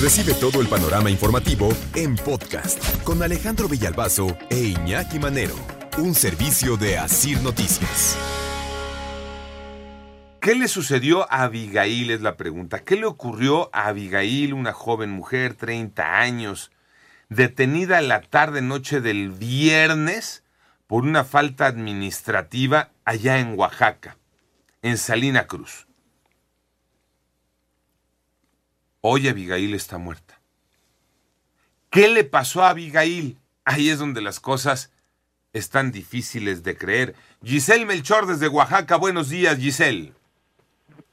Recibe 0.00 0.34
todo 0.34 0.60
el 0.60 0.68
panorama 0.68 1.08
informativo 1.08 1.70
en 1.94 2.16
podcast 2.16 3.02
con 3.02 3.22
Alejandro 3.22 3.66
Villalbazo 3.66 4.36
e 4.50 4.58
Iñaki 4.58 5.18
Manero, 5.18 5.54
un 5.96 6.14
servicio 6.14 6.76
de 6.76 6.98
Asir 6.98 7.40
Noticias. 7.40 8.18
¿Qué 10.38 10.54
le 10.54 10.68
sucedió 10.68 11.22
a 11.32 11.44
Abigail? 11.44 12.10
Es 12.10 12.20
la 12.20 12.36
pregunta. 12.36 12.84
¿Qué 12.84 12.96
le 12.96 13.06
ocurrió 13.06 13.70
a 13.72 13.86
Abigail, 13.86 14.52
una 14.52 14.74
joven 14.74 15.10
mujer, 15.12 15.54
30 15.54 16.18
años, 16.20 16.70
detenida 17.30 18.02
la 18.02 18.20
tarde-noche 18.20 19.00
del 19.00 19.30
viernes 19.30 20.44
por 20.86 21.04
una 21.04 21.24
falta 21.24 21.64
administrativa 21.64 22.90
allá 23.06 23.38
en 23.38 23.58
Oaxaca, 23.58 24.18
en 24.82 24.98
Salina 24.98 25.46
Cruz? 25.46 25.86
Hoy 29.08 29.28
Abigail 29.28 29.72
está 29.72 29.98
muerta. 29.98 30.34
¿Qué 31.92 32.08
le 32.08 32.24
pasó 32.24 32.64
a 32.64 32.70
Abigail? 32.70 33.36
Ahí 33.64 33.88
es 33.88 34.00
donde 34.00 34.20
las 34.20 34.40
cosas 34.40 34.92
están 35.52 35.92
difíciles 35.92 36.64
de 36.64 36.76
creer. 36.76 37.14
Giselle 37.40 37.86
Melchor 37.86 38.26
desde 38.26 38.48
Oaxaca, 38.48 38.96
buenos 38.96 39.30
días 39.30 39.58
Giselle. 39.58 40.10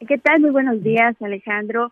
¿Qué 0.07 0.17
tal? 0.17 0.41
Muy 0.41 0.49
buenos 0.49 0.81
días 0.81 1.15
Alejandro. 1.21 1.91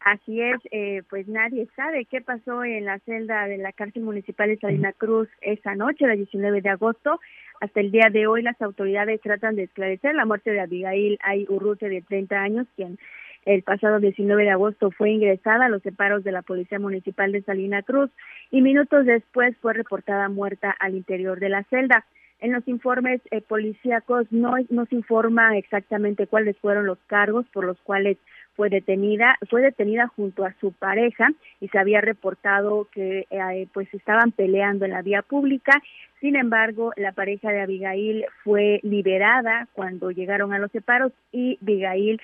Así 0.00 0.40
es, 0.40 0.56
eh, 0.70 1.02
pues 1.10 1.28
nadie 1.28 1.68
sabe 1.76 2.06
qué 2.06 2.22
pasó 2.22 2.64
en 2.64 2.86
la 2.86 2.98
celda 3.00 3.46
de 3.46 3.58
la 3.58 3.72
cárcel 3.72 4.02
municipal 4.02 4.48
de 4.48 4.56
Salina 4.56 4.94
Cruz 4.94 5.28
esa 5.42 5.74
noche, 5.74 6.06
el 6.06 6.16
19 6.16 6.62
de 6.62 6.70
agosto. 6.70 7.20
Hasta 7.60 7.80
el 7.80 7.90
día 7.90 8.08
de 8.10 8.26
hoy 8.26 8.40
las 8.40 8.60
autoridades 8.62 9.20
tratan 9.20 9.56
de 9.56 9.64
esclarecer 9.64 10.14
la 10.14 10.24
muerte 10.24 10.52
de 10.52 10.60
Abigail 10.60 11.18
Ay 11.22 11.44
Urrute 11.50 11.90
de 11.90 12.00
30 12.00 12.34
años, 12.34 12.66
quien 12.76 12.98
el 13.44 13.62
pasado 13.62 14.00
19 14.00 14.44
de 14.44 14.50
agosto 14.50 14.90
fue 14.90 15.10
ingresada 15.10 15.66
a 15.66 15.68
los 15.68 15.82
separos 15.82 16.24
de 16.24 16.32
la 16.32 16.42
Policía 16.42 16.78
Municipal 16.78 17.32
de 17.32 17.42
Salina 17.42 17.82
Cruz 17.82 18.10
y 18.50 18.62
minutos 18.62 19.06
después 19.06 19.56
fue 19.58 19.74
reportada 19.74 20.28
muerta 20.28 20.74
al 20.78 20.94
interior 20.94 21.40
de 21.40 21.48
la 21.48 21.64
celda. 21.64 22.04
En 22.40 22.52
los 22.52 22.66
informes 22.68 23.20
eh, 23.30 23.40
policíacos 23.40 24.26
no 24.30 24.54
nos 24.68 24.92
informa 24.92 25.56
exactamente 25.56 26.26
cuáles 26.26 26.58
fueron 26.58 26.86
los 26.86 26.98
cargos 27.06 27.46
por 27.52 27.64
los 27.64 27.78
cuales 27.80 28.18
fue 28.54 28.68
detenida, 28.68 29.38
fue 29.50 29.62
detenida 29.62 30.08
junto 30.08 30.44
a 30.44 30.54
su 30.60 30.72
pareja 30.72 31.28
y 31.60 31.68
se 31.68 31.78
había 31.78 32.00
reportado 32.00 32.88
que 32.92 33.26
eh, 33.30 33.66
pues 33.72 33.92
estaban 33.92 34.32
peleando 34.32 34.84
en 34.84 34.92
la 34.92 35.02
vía 35.02 35.22
pública. 35.22 35.82
Sin 36.20 36.36
embargo, 36.36 36.92
la 36.96 37.12
pareja 37.12 37.50
de 37.50 37.62
Abigail 37.62 38.26
fue 38.42 38.80
liberada 38.82 39.68
cuando 39.72 40.10
llegaron 40.10 40.52
a 40.52 40.58
los 40.58 40.70
separos 40.70 41.12
y 41.32 41.58
Abigail 41.62 42.20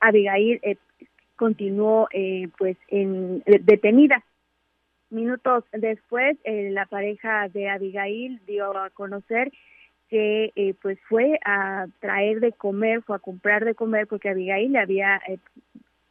Abigail 0.00 0.60
eh, 0.62 0.76
continuó 1.36 2.08
eh, 2.12 2.48
pues 2.58 2.76
en, 2.88 3.42
eh, 3.46 3.60
detenida. 3.62 4.22
Minutos 5.10 5.64
después, 5.72 6.36
la 6.44 6.86
pareja 6.86 7.48
de 7.48 7.68
Abigail 7.68 8.40
dio 8.46 8.76
a 8.76 8.90
conocer 8.90 9.52
que 10.08 10.74
pues 10.82 10.98
fue 11.08 11.38
a 11.44 11.86
traer 12.00 12.40
de 12.40 12.50
comer, 12.50 13.02
fue 13.02 13.14
a 13.16 13.20
comprar 13.20 13.64
de 13.64 13.76
comer 13.76 14.08
porque 14.08 14.30
Abigail 14.30 14.72
le 14.72 14.80
había 14.80 15.20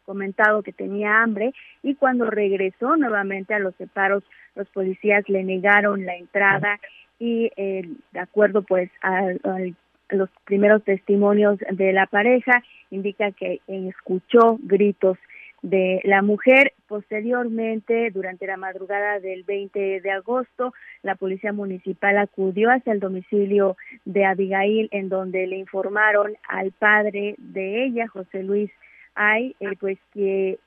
comentado 0.06 0.64
que 0.64 0.72
tenía 0.72 1.22
hambre 1.22 1.54
y 1.82 1.96
cuando 1.96 2.30
regresó 2.30 2.96
nuevamente 2.96 3.54
a 3.54 3.60
los 3.60 3.76
separos, 3.76 4.24
los 4.56 4.70
policías 4.70 5.28
le 5.28 5.44
negaron 5.44 6.06
la 6.06 6.16
entrada 6.16 6.80
y 7.20 7.52
de 7.58 8.20
acuerdo 8.20 8.62
pues 8.62 8.90
al 9.02 9.76
los 10.14 10.30
primeros 10.46 10.84
testimonios 10.84 11.60
de 11.72 11.94
la 11.94 12.06
pareja 12.06 12.64
indica 12.92 13.32
que 13.32 13.62
escuchó 13.68 14.58
gritos 14.62 15.18
de 15.62 16.02
la 16.04 16.22
mujer. 16.22 16.74
Posteriormente, 16.88 18.12
durante 18.12 18.46
la 18.46 18.58
madrugada 18.58 19.20
del 19.20 19.44
20 19.44 20.02
de 20.02 20.12
agosto, 20.12 20.74
la 21.02 21.16
policía 21.16 21.54
municipal 21.54 22.18
acudió 22.18 22.70
hacia 22.70 22.94
el 22.94 23.00
domicilio 23.00 23.76
de 24.06 24.26
Abigail, 24.26 24.90
en 24.92 25.10
donde 25.10 25.48
le 25.48 25.58
informaron 25.58 26.36
al 26.48 26.72
padre 26.72 27.36
de 27.38 27.86
ella, 27.86 28.08
José 28.08 28.44
Luis 28.44 28.70
Ay, 29.16 29.56
eh, 29.60 29.76
pues 29.80 30.00
que 30.14 30.58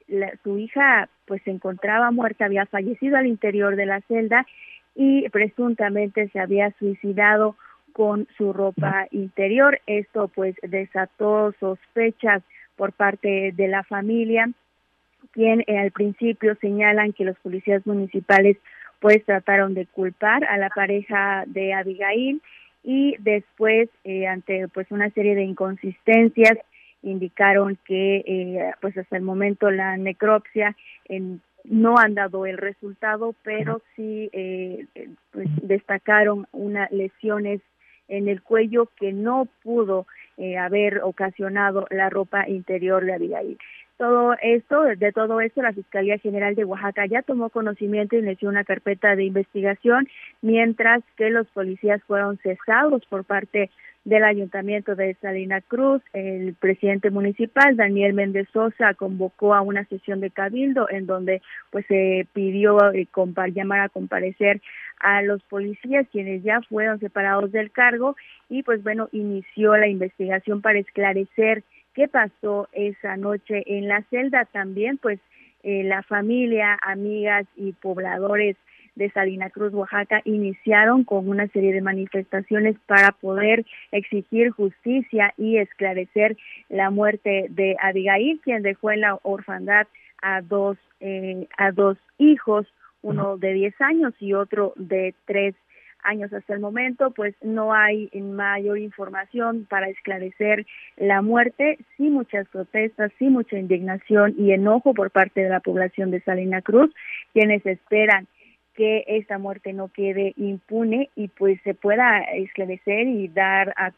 su 0.45 0.59
hija 0.59 1.09
pues 1.27 1.43
se 1.43 1.51
encontraba 1.51 2.13
muerta, 2.13 2.45
había 2.45 2.67
fallecido 2.67 3.17
al 3.17 3.27
interior 3.27 3.75
de 3.75 3.87
la 3.87 4.01
celda 4.03 4.47
y 4.95 5.29
presuntamente 5.31 6.29
se 6.29 6.39
había 6.39 6.71
suicidado 6.79 7.57
con 7.97 8.29
su 8.37 8.53
ropa 8.53 9.09
interior. 9.11 9.81
Esto 9.87 10.29
pues 10.29 10.55
desató 10.61 11.55
sospechas 11.59 12.43
por 12.77 12.93
parte 12.93 13.53
de 13.57 13.69
la 13.69 13.85
familia, 13.85 14.51
quien 15.33 15.65
eh, 15.67 15.79
al 15.79 15.93
principio 15.93 16.57
señalan 16.61 17.15
que 17.15 17.25
los 17.25 17.39
policías 17.39 17.87
municipales 17.87 18.59
pues 19.01 19.25
trataron 19.25 19.73
de 19.73 19.87
culpar 19.87 20.45
a 20.45 20.59
la 20.59 20.69
pareja 20.69 21.45
de 21.47 21.73
Abigail 21.73 22.43
y 22.85 23.17
después 23.21 23.89
eh, 24.05 24.27
ante 24.27 24.69
pues 24.69 24.91
una 24.91 25.09
serie 25.13 25.35
de 25.35 25.45
inconsistencias 25.45 26.59
indicaron 27.03 27.79
que 27.87 28.17
eh, 28.27 28.73
pues 28.83 28.95
hasta 28.99 29.17
el 29.17 29.23
momento 29.23 29.71
la 29.71 29.97
necropsia 29.97 30.77
en, 31.07 31.41
no 31.65 31.97
han 31.97 32.15
dado 32.15 32.45
el 32.45 32.59
resultado 32.59 33.35
pero 33.43 33.81
sí 33.95 34.31
pues, 35.33 35.49
destacaron 35.63 36.47
unas 36.53 36.93
lesiones 36.93 37.63
en 38.09 38.29
el 38.29 38.43
cuello 38.43 38.89
que 38.99 39.13
no 39.13 39.49
pudo 39.63 40.07
eh, 40.37 40.59
haber 40.59 41.03
ocasionado 41.03 41.87
la 41.91 42.11
ropa 42.11 42.49
interior 42.49 43.05
de 43.05 43.15
Abigail. 43.15 43.59
Todo 43.97 44.35
esto, 44.43 44.83
de 44.83 45.13
todo 45.13 45.41
esto, 45.41 45.63
la 45.63 45.73
Fiscalía 45.73 46.19
General 46.19 46.55
de 46.55 46.67
Oaxaca 46.67 47.07
ya 47.07 47.23
tomó 47.23 47.49
conocimiento 47.49 48.15
y 48.15 48.19
inició 48.19 48.51
una 48.51 48.65
carpeta 48.65 49.17
de 49.17 49.25
investigación, 49.25 50.07
mientras 50.43 51.03
que 51.17 51.31
los 51.31 51.47
policías 51.49 52.03
fueron 52.05 52.37
cesados 52.39 53.07
por 53.07 53.25
parte 53.25 53.71
del 54.07 54.23
Ayuntamiento 54.23 54.95
de 54.95 55.15
Salina 55.21 55.61
Cruz. 55.61 56.01
El 56.13 56.55
presidente 56.55 57.11
municipal, 57.11 57.77
Daniel 57.77 58.15
Méndez 58.15 58.49
Sosa, 58.53 58.95
convocó 58.95 59.53
a 59.53 59.63
una 59.63 59.85
sesión 59.87 60.21
de 60.21 60.31
cabildo 60.31 60.89
en 60.89 61.07
donde 61.07 61.43
pues 61.71 61.85
se 61.87 62.27
pidió 62.33 62.93
eh, 62.93 63.09
llamar 63.53 63.81
a 63.81 63.89
comparecer 63.89 64.63
a 65.01 65.23
los 65.23 65.43
policías 65.43 66.07
quienes 66.13 66.45
ya 66.45 66.61
fueron 66.63 67.01
separados 67.01 67.51
del 67.51 67.73
cargo 67.73 68.17
y 68.49 68.63
pues 68.63 68.81
bueno, 68.85 69.09
inició 69.11 69.77
la 69.77 69.89
investigación 69.89 70.63
para 70.63 70.79
esclarecer 70.79 71.65
qué 71.93 72.07
pasó 72.07 72.69
esa 72.73 73.17
noche 73.17 73.65
en 73.67 73.89
la 73.89 74.03
celda. 74.03 74.45
También 74.45 74.99
pues 74.99 75.19
eh, 75.65 75.83
la 75.83 76.05
familia, 76.05 76.79
amigas 76.81 77.45
y 77.57 77.73
pobladores 77.73 78.57
de 78.97 79.11
Salina 79.11 79.51
Cruz, 79.51 79.73
Oaxaca, 79.73 80.21
iniciaron 80.25 81.05
con 81.05 81.29
una 81.29 81.47
serie 81.49 81.73
de 81.73 81.83
manifestaciones 81.83 82.77
para 82.87 83.13
poder 83.13 83.65
exigir 83.93 84.51
justicia 84.51 85.33
y 85.37 85.59
esclarecer 85.59 86.37
la 86.69 86.91
muerte 86.91 87.47
de 87.51 87.77
Abigail, 87.81 88.41
quien 88.43 88.63
dejó 88.63 88.91
en 88.91 89.03
la 89.03 89.19
orfandad 89.23 89.87
a 90.23 90.41
dos, 90.41 90.79
eh, 91.01 91.47
a 91.57 91.71
dos 91.73 91.99
hijos, 92.19 92.67
uno 93.03 93.37
de 93.37 93.53
10 93.53 93.81
años 93.81 94.15
y 94.19 94.33
otro 94.33 94.73
de 94.77 95.15
3 95.27 95.55
años. 96.03 96.33
Hasta 96.33 96.55
el 96.55 96.61
momento, 96.61 97.11
pues 97.11 97.35
no 97.43 97.73
hay 97.75 98.11
mayor 98.15 98.79
información 98.79 99.67
para 99.69 99.89
esclarecer 99.89 100.67
la 100.97 101.23
muerte, 101.23 101.79
sí 101.97 102.09
muchas 102.09 102.49
protestas, 102.49 103.13
sí 103.19 103.29
mucha 103.29 103.59
indignación 103.59 104.35
y 104.39 104.53
enojo 104.53 104.95
por 104.95 105.11
parte 105.11 105.43
de 105.43 105.51
la 105.51 105.61
población 105.61 106.11
de 106.11 106.21
Salina 106.23 106.63
Cruz, 106.63 106.95
quienes 107.33 107.65
esperan 107.67 108.27
que 108.77 109.05
esta 109.07 109.39
muerte 109.39 109.73
no 109.73 109.89
quede 109.89 110.35
impune 110.37 111.11
y 111.17 111.29
pues 111.29 111.61
se 111.65 111.75
pueda 111.75 112.21
esclarecer 112.21 113.07
y 113.09 113.29
dar 113.29 113.75
a 113.77 113.93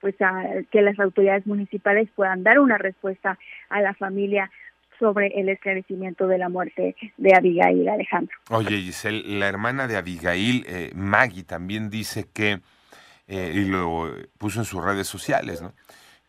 pues 0.00 0.14
a 0.20 0.62
que 0.70 0.82
las 0.82 0.98
autoridades 1.00 1.46
municipales 1.46 2.10
puedan 2.14 2.42
dar 2.42 2.58
una 2.58 2.76
respuesta 2.76 3.38
a 3.70 3.80
la 3.80 3.94
familia 3.94 4.50
sobre 4.98 5.28
el 5.40 5.48
esclarecimiento 5.48 6.26
de 6.26 6.36
la 6.36 6.50
muerte 6.50 6.94
de 7.16 7.34
Abigail 7.34 7.88
Alejandro. 7.88 8.36
Oye, 8.50 8.76
Giselle, 8.76 9.22
la 9.38 9.48
hermana 9.48 9.86
de 9.86 9.96
Abigail, 9.96 10.64
eh, 10.68 10.90
Maggie, 10.94 11.44
también 11.44 11.88
dice 11.88 12.26
que, 12.32 12.60
eh, 13.26 13.52
y 13.54 13.64
lo 13.64 14.12
puso 14.36 14.60
en 14.60 14.66
sus 14.66 14.84
redes 14.84 15.06
sociales, 15.06 15.62
¿no? 15.62 15.72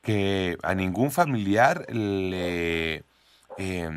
que 0.02 0.58
a 0.64 0.74
ningún 0.76 1.12
familiar 1.12 1.86
le 1.92 3.04
eh, 3.58 3.90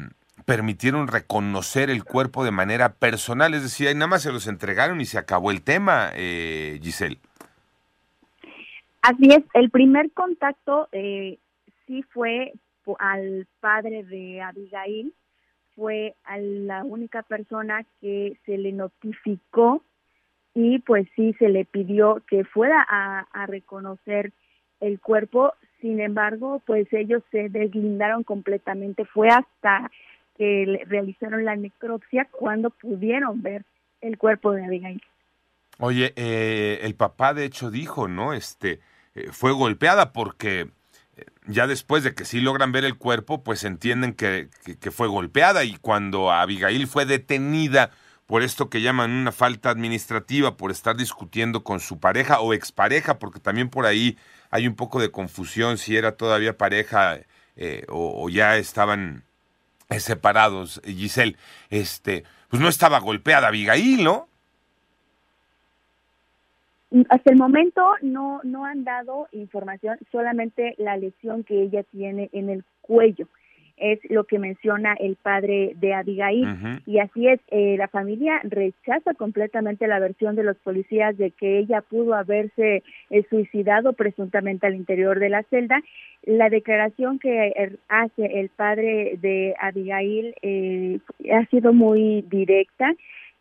permitieron 0.48 1.08
reconocer 1.08 1.90
el 1.90 2.04
cuerpo 2.04 2.42
de 2.42 2.52
manera 2.52 2.94
personal, 2.94 3.52
es 3.52 3.62
decir, 3.64 3.94
nada 3.94 4.06
más 4.06 4.22
se 4.22 4.32
los 4.32 4.46
entregaron 4.46 4.98
y 4.98 5.04
se 5.04 5.18
acabó 5.18 5.50
el 5.50 5.60
tema, 5.60 6.10
Giselle. 6.14 7.18
Así 9.02 9.30
es, 9.30 9.44
el 9.52 9.68
primer 9.68 10.10
contacto 10.12 10.88
sí 10.90 12.02
fue 12.14 12.54
al 12.98 13.46
padre 13.60 14.04
de 14.04 14.40
Abigail, 14.40 15.12
fue 15.76 16.14
a 16.24 16.38
la 16.38 16.82
única 16.82 17.22
persona 17.24 17.84
que 18.00 18.38
se 18.46 18.56
le 18.56 18.72
notificó 18.72 19.82
y 20.54 20.78
pues 20.78 21.06
sí 21.14 21.34
se 21.38 21.50
le 21.50 21.66
pidió 21.66 22.22
que 22.26 22.44
fuera 22.44 22.86
a 22.88 23.46
reconocer 23.46 24.32
el 24.80 24.98
cuerpo, 24.98 25.52
sin 25.82 26.00
embargo, 26.00 26.62
pues 26.66 26.90
ellos 26.92 27.22
se 27.30 27.50
deslindaron 27.50 28.24
completamente, 28.24 29.04
fue 29.04 29.28
hasta 29.28 29.90
que 30.38 30.84
realizaron 30.86 31.44
la 31.44 31.56
necropsia 31.56 32.28
cuando 32.30 32.70
pudieron 32.70 33.42
ver 33.42 33.64
el 34.00 34.16
cuerpo 34.16 34.52
de 34.52 34.64
Abigail. 34.64 35.02
Oye, 35.78 36.12
eh, 36.16 36.80
el 36.82 36.94
papá 36.94 37.34
de 37.34 37.44
hecho 37.44 37.70
dijo, 37.70 38.08
¿no? 38.08 38.32
Este, 38.32 38.80
eh, 39.14 39.28
fue 39.32 39.52
golpeada 39.52 40.12
porque 40.12 40.70
eh, 41.16 41.24
ya 41.46 41.66
después 41.66 42.02
de 42.02 42.14
que 42.14 42.24
sí 42.24 42.40
logran 42.40 42.72
ver 42.72 42.84
el 42.84 42.96
cuerpo, 42.96 43.42
pues 43.44 43.64
entienden 43.64 44.14
que, 44.14 44.48
fue 44.90 45.08
golpeada 45.08 45.64
y 45.64 45.76
cuando 45.76 46.32
Abigail 46.32 46.86
fue 46.86 47.04
detenida 47.04 47.90
por 48.26 48.42
esto 48.42 48.68
que 48.68 48.82
llaman 48.82 49.10
una 49.10 49.32
falta 49.32 49.70
administrativa, 49.70 50.56
por 50.56 50.70
estar 50.70 50.96
discutiendo 50.96 51.64
con 51.64 51.80
su 51.80 51.98
pareja 51.98 52.40
o 52.40 52.52
expareja, 52.52 53.18
porque 53.18 53.40
también 53.40 53.70
por 53.70 53.86
ahí 53.86 54.18
hay 54.50 54.66
un 54.66 54.74
poco 54.74 55.00
de 55.00 55.10
confusión 55.10 55.78
si 55.78 55.96
era 55.96 56.12
todavía 56.12 56.58
pareja 56.58 57.20
o, 57.88 58.24
o, 58.24 58.28
ya 58.28 58.56
estaban 58.56 59.24
separados, 59.90 60.80
Giselle, 60.84 61.36
este, 61.70 62.24
pues 62.50 62.60
no 62.62 62.68
estaba 62.68 63.00
golpeada 63.00 63.48
Abigail, 63.48 64.04
¿no? 64.04 64.28
Hasta 67.10 67.30
el 67.30 67.36
momento 67.36 67.84
no, 68.00 68.40
no 68.44 68.64
han 68.64 68.84
dado 68.84 69.28
información, 69.32 69.98
solamente 70.10 70.74
la 70.78 70.96
lesión 70.96 71.44
que 71.44 71.62
ella 71.62 71.82
tiene 71.82 72.30
en 72.32 72.48
el 72.48 72.64
cuello 72.80 73.28
es 73.80 73.98
lo 74.10 74.24
que 74.24 74.38
menciona 74.38 74.94
el 74.94 75.16
padre 75.16 75.72
de 75.76 75.94
Abigail. 75.94 76.46
Y 76.86 76.98
así 76.98 77.28
es, 77.28 77.40
eh, 77.50 77.76
la 77.78 77.88
familia 77.88 78.40
rechaza 78.44 79.14
completamente 79.14 79.86
la 79.86 79.98
versión 79.98 80.36
de 80.36 80.44
los 80.44 80.56
policías 80.58 81.16
de 81.16 81.30
que 81.30 81.58
ella 81.58 81.80
pudo 81.82 82.14
haberse 82.14 82.82
eh, 83.10 83.22
suicidado 83.30 83.92
presuntamente 83.92 84.66
al 84.66 84.74
interior 84.74 85.18
de 85.18 85.28
la 85.28 85.42
celda. 85.44 85.80
La 86.24 86.48
declaración 86.50 87.18
que 87.18 87.52
er, 87.56 87.78
hace 87.88 88.40
el 88.40 88.48
padre 88.50 89.18
de 89.20 89.54
Abigail 89.60 90.34
eh, 90.42 90.98
ha 91.32 91.46
sido 91.46 91.72
muy 91.72 92.22
directa 92.22 92.92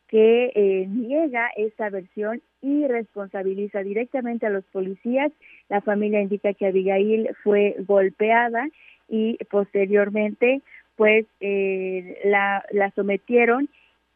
que 0.07 0.51
eh, 0.55 0.87
niega 1.27 1.49
esta 1.55 1.89
versión 1.89 2.41
y 2.61 2.87
responsabiliza 2.87 3.79
directamente 3.83 4.45
a 4.45 4.49
los 4.49 4.63
policías. 4.65 5.31
La 5.69 5.81
familia 5.81 6.21
indica 6.21 6.53
que 6.53 6.67
Abigail 6.67 7.29
fue 7.43 7.75
golpeada 7.79 8.67
y 9.09 9.37
posteriormente 9.49 10.61
pues 10.95 11.25
eh, 11.39 12.19
la, 12.25 12.65
la 12.71 12.89
sometieron 12.91 13.69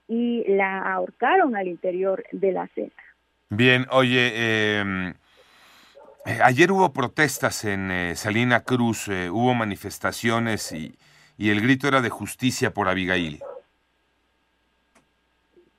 y 0.07 0.43
la 0.47 0.79
ahorcaron 0.79 1.55
al 1.55 1.67
interior 1.67 2.23
de 2.31 2.51
la 2.51 2.67
celda. 2.69 2.91
Bien, 3.49 3.85
oye, 3.91 4.79
em, 4.79 5.09
eh, 6.25 6.39
ayer 6.43 6.71
hubo 6.71 6.91
protestas 6.91 7.65
en 7.65 8.15
Salina 8.15 8.61
Cruz, 8.61 9.07
hubo 9.07 9.53
manifestaciones 9.53 10.71
y, 10.71 10.95
y 11.37 11.51
el 11.51 11.61
grito 11.61 11.87
era 11.87 12.01
de 12.01 12.09
justicia 12.09 12.73
por 12.73 12.89
Abigail. 12.89 13.41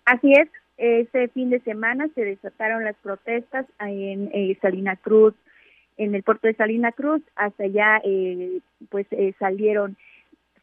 Así 0.05 0.33
es, 0.33 0.49
ese 0.77 1.29
fin 1.29 1.51
de 1.51 1.61
semana 1.61 2.09
se 2.15 2.25
desataron 2.25 2.85
las 2.85 2.97
protestas 2.97 3.67
en 3.79 4.31
eh, 4.33 4.57
Salina 4.61 4.97
Cruz, 4.97 5.35
en 5.97 6.15
el 6.15 6.23
puerto 6.23 6.47
de 6.47 6.55
Salina 6.55 6.93
Cruz, 6.93 7.23
hasta 7.37 7.65
allá 7.65 8.01
eh, 8.05 8.61
pues 8.89 9.07
eh, 9.11 9.35
salieron 9.39 9.97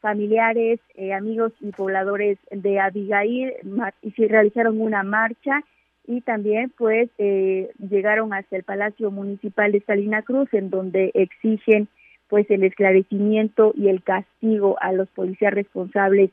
familiares, 0.02 0.80
amigos 1.14 1.52
y 1.60 1.72
pobladores 1.72 2.38
de 2.52 2.80
Abigail 2.80 3.54
y 4.02 4.12
se 4.12 4.28
realizaron 4.30 4.80
una 4.80 5.04
marcha. 5.04 5.62
Y 6.08 6.22
también 6.22 6.72
pues 6.78 7.10
llegaron 7.18 8.34
hasta 8.34 8.56
el 8.56 8.64
Palacio 8.64 9.12
Municipal 9.12 9.74
de 9.74 9.82
Salina 9.82 10.22
Cruz 10.22 10.52
en 10.54 10.70
donde 10.70 11.12
exigen 11.14 11.90
pues 12.30 12.50
el 12.50 12.64
esclarecimiento 12.64 13.74
y 13.76 13.90
el 13.90 14.02
castigo 14.02 14.78
a 14.80 14.94
los 14.94 15.10
policías 15.10 15.54
responsables 15.54 16.32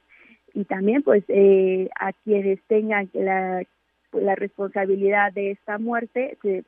y 0.57 0.65
también 0.65 1.03
pues 1.03 1.23
eh, 1.29 1.91
a 2.01 2.13
quienes 2.25 2.59
tengan 2.67 3.11
la, 3.13 3.63
la 4.13 4.35
responsabilidad 4.35 5.31
de 5.35 5.51
esta 5.51 5.77
muerte 5.79 6.39
se 6.41 6.65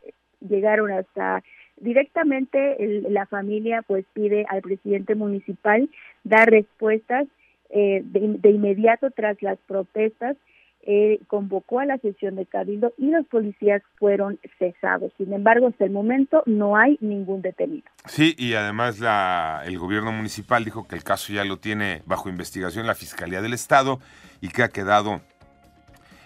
llegaron 0.46 0.92
hasta 0.92 1.42
directamente 1.78 2.76
la 3.08 3.24
familia 3.24 3.80
pues 3.80 4.04
pide 4.12 4.44
al 4.50 4.60
presidente 4.60 5.14
municipal 5.14 5.88
dar 6.22 6.50
respuestas 6.50 7.26
eh, 7.70 8.02
de, 8.04 8.50
inmediato 8.50 9.10
tras 9.10 9.40
las 9.42 9.58
protestas 9.66 10.36
eh, 10.82 11.20
convocó 11.26 11.80
a 11.80 11.84
la 11.84 11.98
sesión 11.98 12.36
de 12.36 12.46
cabildo 12.46 12.92
y 12.96 13.10
los 13.10 13.26
policías 13.26 13.82
fueron 13.98 14.38
cesados. 14.58 15.12
Sin 15.18 15.32
embargo, 15.32 15.66
hasta 15.66 15.84
el 15.84 15.90
momento 15.90 16.42
no 16.46 16.76
hay 16.76 16.96
ningún 17.00 17.42
detenido. 17.42 17.84
Sí, 18.06 18.34
y 18.38 18.54
además 18.54 18.98
la, 19.00 19.62
el 19.66 19.78
gobierno 19.78 20.12
municipal 20.12 20.64
dijo 20.64 20.86
que 20.86 20.96
el 20.96 21.04
caso 21.04 21.32
ya 21.32 21.44
lo 21.44 21.58
tiene 21.58 22.02
bajo 22.06 22.28
investigación 22.28 22.86
la 22.86 22.94
Fiscalía 22.94 23.42
del 23.42 23.52
Estado 23.52 23.98
y 24.40 24.48
que 24.48 24.62
ha 24.62 24.68
quedado 24.68 25.20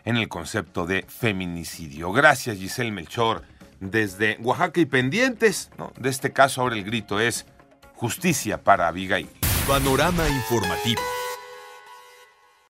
en 0.04 0.16
el 0.16 0.28
concepto 0.28 0.86
de 0.86 1.02
feminicidio. 1.08 2.12
Gracias, 2.12 2.58
Giselle 2.58 2.92
Melchor. 2.92 3.42
Desde 3.80 4.36
Oaxaca 4.40 4.80
y 4.80 4.86
pendientes 4.86 5.70
de 5.98 6.08
este 6.08 6.32
caso, 6.32 6.62
ahora 6.62 6.76
el 6.76 6.84
grito 6.84 7.18
es 7.18 7.46
justicia 7.94 8.62
para 8.62 8.86
Abigail. 8.86 9.28
Panorama 9.66 10.28
informativo. 10.28 11.00